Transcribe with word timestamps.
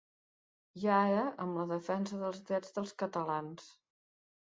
I 0.83 0.87
ara, 0.95 1.27
amb 1.45 1.61
la 1.61 1.67
defensa 1.73 2.19
dels 2.25 2.43
drets 2.51 2.77
dels 2.79 2.99
catalans. 3.07 3.73